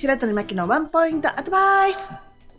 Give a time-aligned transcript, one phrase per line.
[0.00, 2.10] 白鳥真希のワンポイントアドバイス。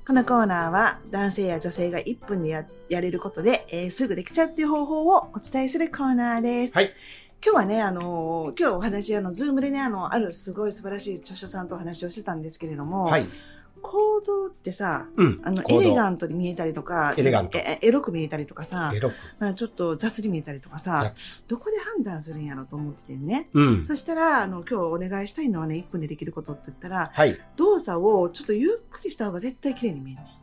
[0.06, 6.76] このコーナーは男性や女性が1分でややれることで、えーすぐできちゃうっていう方法をお伝えするコーナーです。
[6.76, 6.94] はい。
[7.44, 13.28] 今日はね、あのー今日お話、あの、 Zoom でね、あの、あるすごい素晴らしい著者さんとお話をしてたんですけれども、はい。
[13.82, 15.42] 行動ってさ、うん。
[15.44, 21.46] あの、エレガントに見えたりとか、エレガントえエロく見えたりとかさエ、ロく、まあ、ちょっと雑に見えたりとかさ、雑。
[21.48, 23.50] どこで判断するんやろうと思っててね。
[23.54, 23.86] うん。
[23.86, 27.40] そしたら、あの、今日お願いしたいのはね、1分でできることって言ったら、はい。
[27.58, 30.38] 動作をちょっとゆっくりした方が絶対綺麗に見えるね。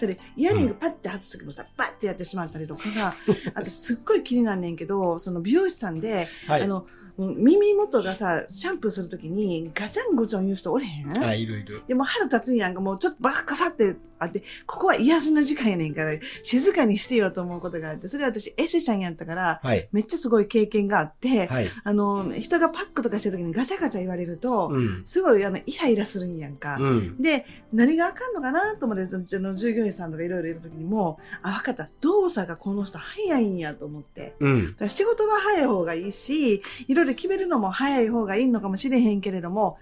[0.00, 3.14] だってイヤリングパッて外す時もさ、パッてやってしまったりとかが、
[3.54, 6.62] あとすっごい気になんねんけど、その美容師さんで、はい。
[6.62, 6.86] あの、
[7.18, 11.82] 耳元がさ、シャンプーするときにガチャンゴチョン言う人おれへん、あ、いるいる。
[11.88, 16.12] でも腹立つんやんか、もうちょっとバカカサってあって、ここは癒しの時間やねんから、
[16.44, 19.88] 静かにしてよと思うことがあって、それは私エセちゃんやったから、はい。
[19.90, 21.66] めっちゃすごい経験があって、はい。
[21.82, 25.02] あの、人がパックとかしてるときにガチャガチャ言われると、うん。
[25.04, 26.76] すごいあの、イライラするんやんか。
[26.78, 27.20] うん。
[27.20, 31.87] で、何があかんのかなと思って、うちの従業員さんとかいろいろいるときにも、あ、わかった。
[32.00, 34.34] 動作がこの人早いんやと思って。
[34.40, 34.66] うん。
[34.72, 39.78] だから仕事は早い方がいいし、いろいろ決めるのも早い方がいいのかもしれへんけれども、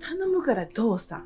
[0.00, 1.22] 頼むから動作。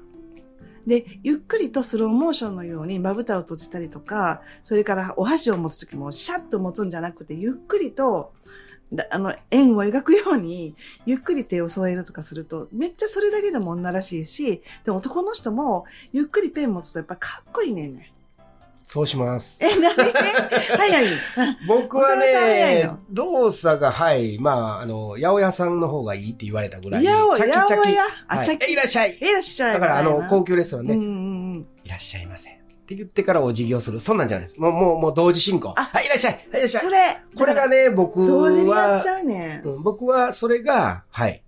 [0.87, 8.33] で、ゆっくりとスローモーションのようにまぶたを閉じたりとか、それからお箸を持つときもシャッと持つんじゃなくて、ゆっくりと、
[8.93, 10.75] だあの、円を描くように、
[11.07, 18.13] ゆっくり手を添えるとかすると、めっちゃそれだけでも女らしいし、でも男の人も、ゆっくりペン持つとやっぱかっこいいねんね。
[18.93, 19.57] そうします。
[19.59, 19.95] え、なに
[20.77, 21.07] 早い。
[21.67, 24.39] 僕はねの、動作が、はい。
[24.39, 27.05] まあ、あの、八百屋さんの方がいいって言われたぐらい。
[27.05, 27.63] やお、チャキチャ。
[28.29, 28.67] あ、はいチャキ。
[28.69, 29.17] えいらっしゃい。
[29.19, 29.73] いらっしゃい。
[29.73, 31.11] だから、あの、高級レストランで、うんうんう
[31.61, 31.67] ん。
[31.85, 32.51] いらっしゃいませ。
[32.51, 32.53] っ
[32.85, 33.99] て言ってからお辞儀をする。
[33.99, 34.61] そんなんじゃないです。
[34.61, 35.73] もう、もう、もう同時進行。
[35.75, 36.35] あはい、いらっしゃい。
[36.35, 36.85] はい、いらっしゃい。
[36.85, 39.69] それ、これがね、僕同時にやっちは、ゃうねん。
[39.69, 41.43] うん僕は、それが、はい。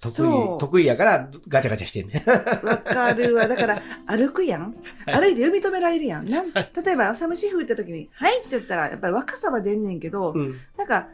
[0.00, 2.24] 得意、得意やから、ガチャガチャしてんね。
[2.62, 3.48] わかるわ。
[3.48, 4.76] だから、 歩くやん。
[5.06, 6.30] 歩いて呼び止められるやん。
[6.30, 10.54] なん例えば、朝飯風った時に、はいって言ったら、やっぱり若さは出んねんけど、うん。
[10.76, 11.08] なんか、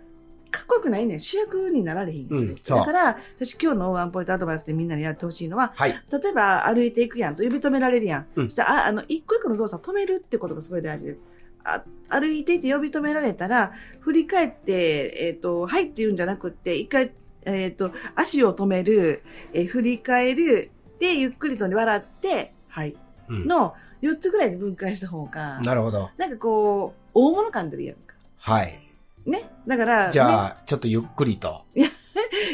[0.50, 1.20] かっこよくないねん。
[1.20, 2.40] 主役になられへんする。
[2.40, 5.90] うんだから、私今日のワンポイントアドバイスでみんなにやってほしいのは、はい。
[5.90, 8.26] 例えば歩いていくやんと呼び止められるやん。
[8.36, 11.16] うんそしたら、あ、あの、一個一個の動作を止めるってことがすごい大事で。
[11.64, 17.12] あ歩いていて呼び止められたら、振り返って、えっ、と、はいって言うんじゃなくって、一回、
[17.47, 19.22] えっ、と、足を止める、
[19.53, 22.97] えー振り返る、で、ゆっくりと笑って、はい。
[23.28, 23.47] うん。
[23.47, 26.10] の、4つぐらいに分解した方が、なるほど。
[26.16, 28.15] なんかこう、大物感出るやんか。
[28.37, 28.78] はい。
[29.27, 29.50] ね？
[29.66, 31.65] だから、じゃあ、ちょっとゆっくりと。
[31.75, 31.91] ね、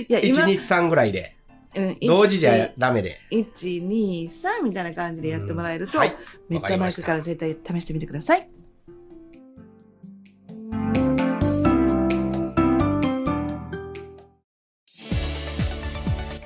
[0.08, 1.36] いや、 1、今、2、3ぐらいで。
[1.76, 3.16] うん同時じゃダメで。
[3.30, 6.16] 1、2、3みたいな感じでやってもらえると、うんはい。
[6.48, 8.48] めっちゃマイクから絶対試してみてください。